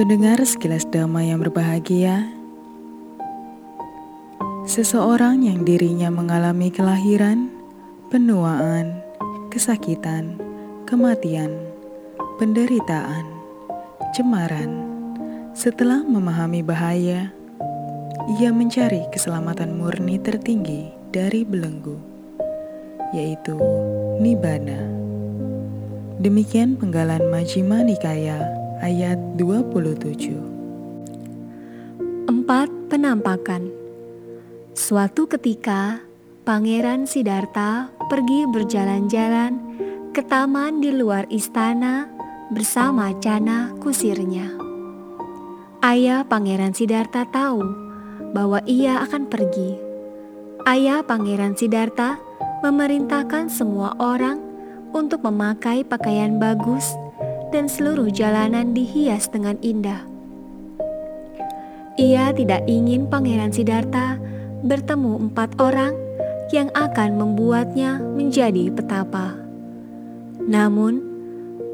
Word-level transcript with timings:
Pendengar 0.00 0.40
sekilas 0.48 0.88
damai 0.88 1.28
yang 1.28 1.44
berbahagia, 1.44 2.24
seseorang 4.64 5.44
yang 5.44 5.60
dirinya 5.60 6.08
mengalami 6.08 6.72
kelahiran, 6.72 7.52
penuaan, 8.08 8.96
kesakitan, 9.52 10.40
kematian, 10.88 11.52
penderitaan, 12.40 13.28
cemaran. 14.16 14.88
Setelah 15.52 16.00
memahami 16.00 16.64
bahaya, 16.64 17.28
ia 18.40 18.50
mencari 18.56 19.04
keselamatan 19.12 19.76
murni 19.76 20.16
tertinggi 20.16 20.88
dari 21.12 21.44
belenggu, 21.44 22.00
yaitu 23.12 23.52
Nibbana. 24.16 24.80
Demikian 26.24 26.80
penggalan 26.80 27.28
Majjhima 27.28 27.84
Nikaya 27.84 28.59
ayat 28.80 29.36
27. 29.36 30.40
Empat 32.24 32.68
Penampakan 32.88 33.68
Suatu 34.72 35.28
ketika, 35.28 36.00
Pangeran 36.48 37.04
Siddhartha 37.04 37.92
pergi 38.08 38.48
berjalan-jalan 38.48 39.52
ke 40.16 40.24
taman 40.24 40.80
di 40.80 40.96
luar 40.96 41.28
istana 41.28 42.08
bersama 42.48 43.12
Cana 43.20 43.76
kusirnya. 43.78 44.48
Ayah 45.84 46.24
Pangeran 46.24 46.72
Siddhartha 46.72 47.28
tahu 47.28 47.60
bahwa 48.32 48.64
ia 48.64 49.04
akan 49.04 49.28
pergi. 49.28 49.76
Ayah 50.64 51.04
Pangeran 51.04 51.52
Siddhartha 51.52 52.16
memerintahkan 52.64 53.52
semua 53.52 53.92
orang 54.00 54.40
untuk 54.96 55.20
memakai 55.28 55.84
pakaian 55.84 56.40
bagus 56.40 56.96
dan 57.50 57.66
seluruh 57.66 58.08
jalanan 58.10 58.72
dihias 58.72 59.26
dengan 59.30 59.58
indah. 59.60 60.06
Ia 61.98 62.32
tidak 62.32 62.64
ingin 62.70 63.10
Pangeran 63.10 63.52
Siddhartha 63.52 64.16
bertemu 64.64 65.28
empat 65.28 65.58
orang 65.60 65.92
yang 66.54 66.70
akan 66.72 67.18
membuatnya 67.18 68.00
menjadi 68.00 68.70
petapa. 68.72 69.36
Namun, 70.40 71.02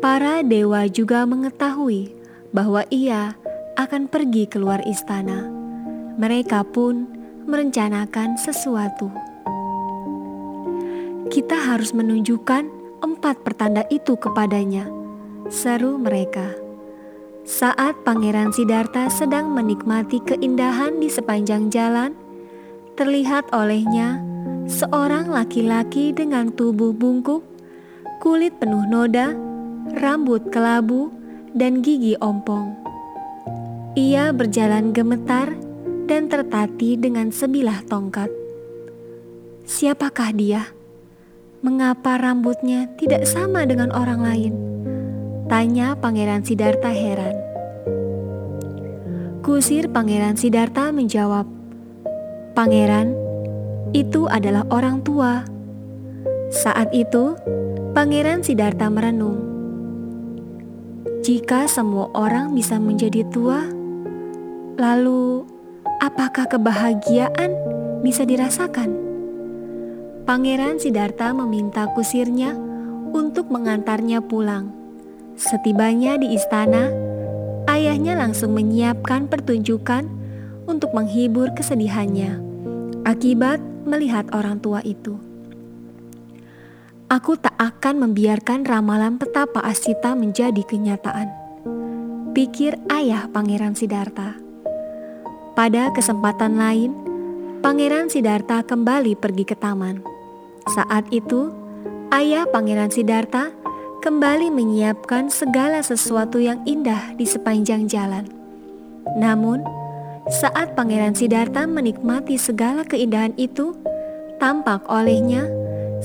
para 0.02 0.42
dewa 0.42 0.88
juga 0.90 1.22
mengetahui 1.28 2.12
bahwa 2.50 2.82
ia 2.90 3.36
akan 3.76 4.08
pergi 4.08 4.48
keluar 4.48 4.82
istana. 4.88 5.46
Mereka 6.16 6.64
pun 6.72 7.06
merencanakan 7.44 8.40
sesuatu. 8.40 9.12
Kita 11.28 11.54
harus 11.54 11.92
menunjukkan 11.92 12.64
empat 13.04 13.44
pertanda 13.44 13.84
itu 13.92 14.16
kepadanya 14.16 15.05
seru 15.50 15.98
mereka. 15.98 16.54
Saat 17.46 18.02
Pangeran 18.02 18.50
Siddhartha 18.50 19.06
sedang 19.06 19.54
menikmati 19.54 20.18
keindahan 20.18 20.98
di 20.98 21.06
sepanjang 21.06 21.70
jalan, 21.70 22.18
terlihat 22.98 23.46
olehnya 23.54 24.18
seorang 24.66 25.30
laki-laki 25.30 26.10
dengan 26.10 26.50
tubuh 26.50 26.90
bungkuk, 26.90 27.46
kulit 28.18 28.58
penuh 28.58 28.82
noda, 28.90 29.30
rambut 29.94 30.50
kelabu, 30.50 31.14
dan 31.54 31.86
gigi 31.86 32.18
ompong. 32.18 32.74
Ia 33.94 34.34
berjalan 34.34 34.90
gemetar 34.90 35.54
dan 36.10 36.26
tertati 36.26 36.98
dengan 36.98 37.30
sebilah 37.30 37.86
tongkat. 37.86 38.28
Siapakah 39.64 40.30
dia? 40.34 40.62
Mengapa 41.62 42.18
rambutnya 42.20 42.90
tidak 43.00 43.24
sama 43.24 43.64
dengan 43.64 43.94
orang 43.94 44.20
lain? 44.22 44.75
Tanya 45.46 45.94
Pangeran 45.94 46.42
Siddhartha 46.42 46.90
heran. 46.90 47.38
Kusir 49.46 49.86
Pangeran 49.86 50.34
Siddhartha 50.34 50.90
menjawab, 50.90 51.46
Pangeran, 52.58 53.14
itu 53.94 54.26
adalah 54.26 54.66
orang 54.74 55.06
tua. 55.06 55.46
Saat 56.50 56.90
itu, 56.90 57.38
Pangeran 57.94 58.42
Siddhartha 58.42 58.90
merenung. 58.90 59.38
Jika 61.22 61.70
semua 61.70 62.10
orang 62.10 62.50
bisa 62.50 62.82
menjadi 62.82 63.22
tua, 63.30 63.70
lalu 64.74 65.46
apakah 66.02 66.50
kebahagiaan 66.50 67.54
bisa 68.02 68.26
dirasakan? 68.26 68.98
Pangeran 70.26 70.82
Siddhartha 70.82 71.30
meminta 71.30 71.86
kusirnya 71.94 72.50
untuk 73.14 73.46
mengantarnya 73.46 74.18
pulang. 74.26 74.85
Setibanya 75.36 76.16
di 76.16 76.32
istana, 76.32 76.88
ayahnya 77.68 78.16
langsung 78.16 78.56
menyiapkan 78.56 79.28
pertunjukan 79.28 80.08
untuk 80.64 80.96
menghibur 80.96 81.52
kesedihannya 81.52 82.40
akibat 83.06 83.62
melihat 83.86 84.26
orang 84.34 84.58
tua 84.58 84.82
itu. 84.82 85.14
Aku 87.06 87.38
tak 87.38 87.54
akan 87.54 88.02
membiarkan 88.02 88.66
ramalan 88.66 89.14
petapa 89.14 89.62
Asita 89.62 90.18
menjadi 90.18 90.58
kenyataan. 90.66 91.30
Pikir 92.34 92.74
ayah 92.90 93.30
Pangeran 93.30 93.78
Siddhartha. 93.78 94.34
Pada 95.54 95.94
kesempatan 95.94 96.58
lain, 96.58 96.90
Pangeran 97.62 98.10
Siddhartha 98.10 98.66
kembali 98.66 99.14
pergi 99.14 99.46
ke 99.46 99.54
taman. 99.54 100.02
Saat 100.66 101.06
itu, 101.14 101.54
ayah 102.10 102.42
Pangeran 102.50 102.90
Siddhartha 102.90 103.54
kembali 104.06 104.54
menyiapkan 104.54 105.26
segala 105.34 105.82
sesuatu 105.82 106.38
yang 106.38 106.62
indah 106.62 107.18
di 107.18 107.26
sepanjang 107.26 107.90
jalan. 107.90 108.22
Namun, 109.18 109.66
saat 110.30 110.78
Pangeran 110.78 111.18
Siddhartha 111.18 111.66
menikmati 111.66 112.38
segala 112.38 112.86
keindahan 112.86 113.34
itu, 113.34 113.74
tampak 114.38 114.86
olehnya 114.86 115.50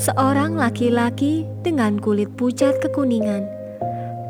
seorang 0.02 0.58
laki-laki 0.58 1.46
dengan 1.62 2.02
kulit 2.02 2.34
pucat 2.34 2.82
kekuningan, 2.82 3.46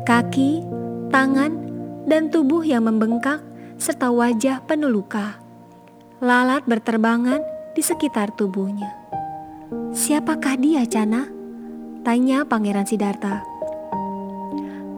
kaki, 0.04 0.60
tangan, 1.08 1.56
dan 2.04 2.28
tubuh 2.28 2.60
yang 2.60 2.84
membengkak 2.84 3.40
serta 3.80 4.12
wajah 4.12 4.60
penuh 4.68 4.92
luka. 4.92 5.40
Lalat 6.20 6.68
berterbangan 6.68 7.40
di 7.72 7.80
sekitar 7.80 8.36
tubuhnya. 8.36 8.92
Siapakah 9.96 10.60
dia, 10.60 10.84
Cana? 10.84 11.24
Tanya 12.04 12.44
Pangeran 12.44 12.84
Siddhartha. 12.84 13.51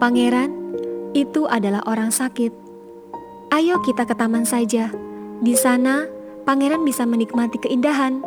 Pangeran, 0.04 0.52
itu 1.16 1.48
adalah 1.48 1.80
orang 1.88 2.12
sakit. 2.12 2.52
Ayo 3.48 3.80
kita 3.80 4.04
ke 4.04 4.12
taman 4.12 4.44
saja. 4.44 4.92
Di 5.40 5.56
sana, 5.56 6.04
pangeran 6.44 6.84
bisa 6.84 7.08
menikmati 7.08 7.56
keindahan. 7.56 8.20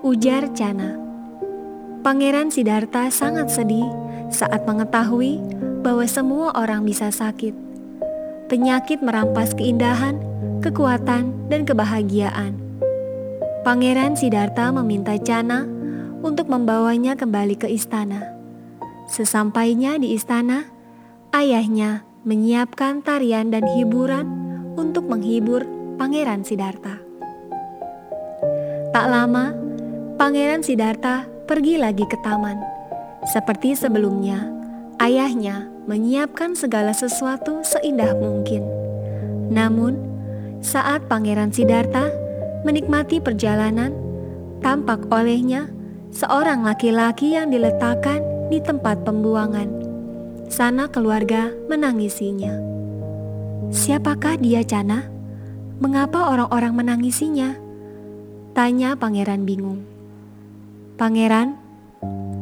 Ujar 0.00 0.48
Cana. 0.56 0.96
Pangeran 2.00 2.48
Siddhartha 2.48 3.12
sangat 3.12 3.52
sedih 3.52 3.84
saat 4.32 4.64
mengetahui 4.64 5.36
bahwa 5.84 6.08
semua 6.08 6.56
orang 6.56 6.80
bisa 6.88 7.12
sakit. 7.12 7.52
Penyakit 8.48 9.04
merampas 9.04 9.52
keindahan, 9.52 10.16
kekuatan, 10.64 11.28
dan 11.52 11.68
kebahagiaan. 11.68 12.56
Pangeran 13.68 14.16
Siddhartha 14.16 14.72
meminta 14.72 15.20
Cana 15.20 15.68
untuk 16.24 16.48
membawanya 16.48 17.20
kembali 17.20 17.60
ke 17.60 17.68
istana. 17.68 18.32
Sesampainya 19.12 20.00
di 20.00 20.16
istana, 20.16 20.80
ayahnya 21.32 22.04
menyiapkan 22.28 23.00
tarian 23.00 23.48
dan 23.48 23.64
hiburan 23.64 24.28
untuk 24.76 25.08
menghibur 25.08 25.64
Pangeran 25.96 26.44
Siddhartha. 26.44 27.00
Tak 28.92 29.06
lama, 29.08 29.56
Pangeran 30.20 30.60
Siddhartha 30.60 31.24
pergi 31.48 31.80
lagi 31.80 32.04
ke 32.04 32.20
taman. 32.20 32.60
Seperti 33.24 33.72
sebelumnya, 33.72 34.44
ayahnya 35.00 35.72
menyiapkan 35.88 36.52
segala 36.52 36.92
sesuatu 36.92 37.64
seindah 37.64 38.12
mungkin. 38.12 38.62
Namun, 39.48 39.96
saat 40.60 41.08
Pangeran 41.08 41.50
Siddhartha 41.50 42.12
menikmati 42.62 43.24
perjalanan, 43.24 43.96
tampak 44.60 45.08
olehnya 45.08 45.72
seorang 46.12 46.60
laki-laki 46.60 47.34
yang 47.34 47.48
diletakkan 47.48 48.20
di 48.52 48.60
tempat 48.60 49.00
pembuangan 49.02 49.81
sana 50.48 50.90
keluarga 50.90 51.52
menangisinya. 51.70 52.54
Siapakah 53.72 54.36
dia, 54.36 54.60
Cana? 54.66 55.08
Mengapa 55.80 56.30
orang-orang 56.30 56.76
menangisinya? 56.76 57.56
Tanya 58.52 58.94
pangeran 58.94 59.48
bingung. 59.48 59.82
Pangeran, 61.00 61.56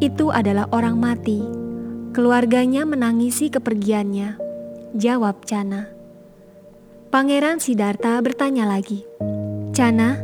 itu 0.03 0.35
adalah 0.35 0.67
orang 0.75 0.99
mati. 0.99 1.39
Keluarganya 2.11 2.83
menangisi 2.83 3.47
kepergiannya. 3.47 4.35
Jawab 4.99 5.47
Cana. 5.47 5.87
Pangeran 7.15 7.63
Siddhartha 7.63 8.19
bertanya 8.19 8.67
lagi. 8.67 9.07
Cana, 9.71 10.19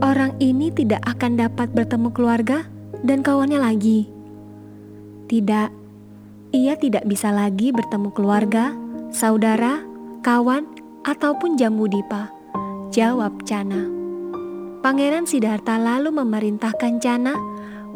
orang 0.00 0.32
ini 0.40 0.72
tidak 0.72 1.04
akan 1.04 1.36
dapat 1.36 1.68
bertemu 1.76 2.08
keluarga 2.16 2.64
dan 3.04 3.20
kawannya 3.20 3.60
lagi. 3.60 4.08
Tidak, 5.28 5.83
ia 6.54 6.78
tidak 6.78 7.02
bisa 7.10 7.34
lagi 7.34 7.74
bertemu 7.74 8.14
keluarga, 8.14 8.70
saudara, 9.10 9.82
kawan 10.22 10.70
ataupun 11.02 11.58
jambu 11.58 11.90
dipa? 11.90 12.30
Jawab 12.94 13.42
Cana. 13.42 13.90
Pangeran 14.78 15.26
Siddhartha 15.26 15.82
lalu 15.82 16.14
memerintahkan 16.14 17.02
Cana 17.02 17.34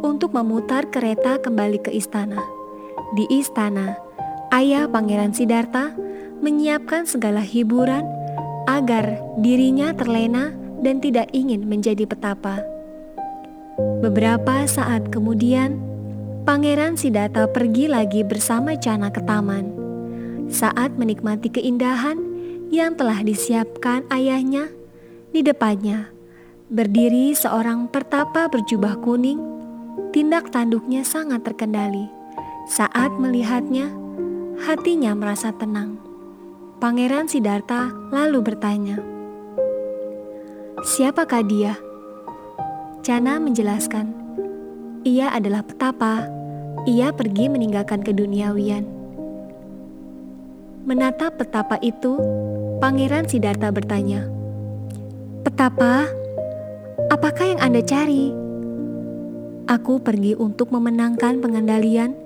untuk 0.03 0.35
memutar 0.35 0.91
kereta 0.91 1.39
kembali 1.39 1.87
ke 1.87 1.95
istana. 1.95 2.43
Di 3.15 3.31
istana, 3.31 3.95
ayah 4.51 4.91
Pangeran 4.91 5.31
Siddhartha 5.31 5.95
menyiapkan 6.43 7.07
segala 7.07 7.47
hiburan 7.47 8.03
agar 8.67 9.23
dirinya 9.39 9.95
terlena 9.95 10.51
dan 10.83 10.99
tidak 10.99 11.31
ingin 11.31 11.63
menjadi 11.63 12.11
petapa. 12.11 12.67
Beberapa 14.03 14.67
saat 14.67 15.15
kemudian, 15.15 15.88
Pangeran 16.49 16.97
Siddhartha 16.97 17.45
pergi 17.53 17.93
lagi 17.93 18.25
bersama 18.25 18.73
Cana 18.73 19.13
ke 19.13 19.21
taman. 19.21 19.69
Saat 20.49 20.97
menikmati 20.97 21.53
keindahan 21.53 22.17
yang 22.73 22.97
telah 22.97 23.21
disiapkan 23.21 24.09
ayahnya, 24.09 24.73
di 25.29 25.45
depannya 25.45 26.09
berdiri 26.73 27.37
seorang 27.37 27.93
pertapa 27.93 28.49
berjubah 28.49 28.97
kuning. 29.05 29.37
Tindak 30.09 30.49
tanduknya 30.49 31.05
sangat 31.05 31.45
terkendali. 31.45 32.09
Saat 32.65 33.13
melihatnya, 33.21 33.93
hatinya 34.65 35.13
merasa 35.13 35.53
tenang. 35.53 36.01
Pangeran 36.81 37.29
Siddhartha 37.29 37.93
lalu 38.09 38.41
bertanya, 38.41 38.97
"Siapakah 40.81 41.45
dia?" 41.45 41.77
Cana 43.05 43.37
menjelaskan, 43.37 44.17
"Ia 45.05 45.37
adalah 45.37 45.61
petapa. 45.61 46.38
Ia 46.89 47.13
pergi 47.13 47.53
meninggalkan 47.53 48.01
keduniawian." 48.01 48.89
Menatap 50.89 51.37
petapa 51.37 51.77
itu, 51.85 52.17
Pangeran 52.81 53.29
Siddhartha 53.29 53.69
bertanya, 53.69 54.25
"Petapa, 55.45 56.09
apakah 57.13 57.45
yang 57.45 57.61
Anda 57.61 57.85
cari?" 57.85 58.33
Aku 59.69 60.01
pergi 60.01 60.33
untuk 60.33 60.73
memenangkan 60.73 61.45
pengendalian 61.45 62.17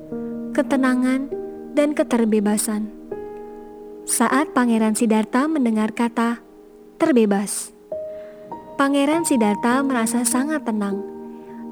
ketenangan, 0.53 1.33
dan 1.73 1.97
keterbebasan. 1.97 2.93
Saat 4.05 4.53
Pangeran 4.53 4.93
Siddhartha 4.93 5.49
mendengar 5.49 5.97
kata 5.97 6.45
"terbebas", 7.01 7.73
Pangeran 8.77 9.25
Siddhartha 9.25 9.81
merasa 9.81 10.29
sangat 10.29 10.69
tenang. 10.69 11.12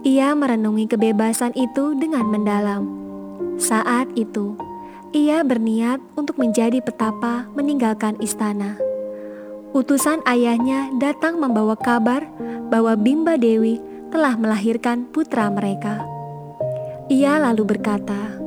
Ia 0.00 0.32
merenungi 0.32 0.88
kebebasan 0.88 1.52
itu 1.52 1.92
dengan 1.92 2.24
mendalam. 2.24 2.88
Saat 3.60 4.08
itu, 4.16 4.56
ia 5.12 5.44
berniat 5.44 6.00
untuk 6.16 6.40
menjadi 6.40 6.80
petapa 6.80 7.44
meninggalkan 7.52 8.16
istana. 8.16 8.80
Utusan 9.76 10.24
ayahnya 10.24 10.88
datang 10.96 11.36
membawa 11.36 11.76
kabar 11.76 12.24
bahwa 12.72 12.96
Bimba 12.96 13.36
Dewi 13.36 13.76
telah 14.08 14.40
melahirkan 14.40 15.04
putra 15.04 15.52
mereka. 15.52 16.00
Ia 17.12 17.36
lalu 17.36 17.76
berkata, 17.76 18.40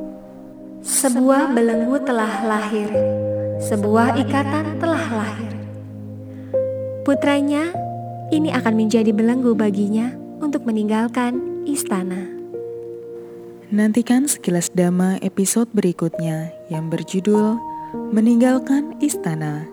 sebuah 0.82 1.54
belenggu 1.54 2.02
telah 2.02 2.50
lahir, 2.50 2.90
sebuah 3.62 4.18
ikatan 4.26 4.82
telah 4.82 5.06
lahir. 5.06 5.54
Putranya 7.06 7.70
ini 8.34 8.50
akan 8.50 8.74
menjadi 8.74 9.14
belenggu 9.14 9.54
baginya 9.54 10.23
untuk 10.44 10.68
meninggalkan 10.68 11.64
istana. 11.64 12.28
Nantikan 13.72 14.28
sekilas 14.28 14.68
dama 14.76 15.16
episode 15.24 15.72
berikutnya 15.72 16.52
yang 16.68 16.92
berjudul 16.92 17.56
Meninggalkan 18.12 18.94
Istana. 19.00 19.64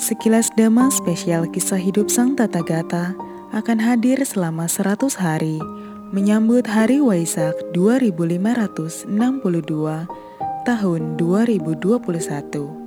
Sekilas 0.00 0.48
dama 0.54 0.88
spesial 0.88 1.50
kisah 1.50 1.76
hidup 1.76 2.08
Sang 2.08 2.38
Tata 2.38 2.62
Gata 2.62 3.12
akan 3.50 3.78
hadir 3.82 4.22
selama 4.22 4.70
100 4.70 5.18
hari 5.18 5.58
menyambut 6.14 6.64
Hari 6.64 7.02
Waisak 7.02 7.58
2562 7.76 9.10
tahun 10.64 11.02
2021. 11.18 12.79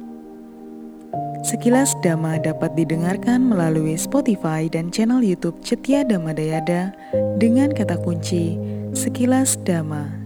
Sekilas 1.43 1.91
Dhamma 1.99 2.39
dapat 2.39 2.71
didengarkan 2.79 3.43
melalui 3.43 3.99
Spotify 3.99 4.71
dan 4.71 4.95
channel 4.95 5.19
YouTube 5.19 5.59
Cetia 5.59 6.07
Dhamma 6.07 6.31
Dayada 6.31 6.95
dengan 7.35 7.75
kata 7.75 7.99
kunci 7.99 8.55
Sekilas 8.95 9.59
Dhamma. 9.67 10.22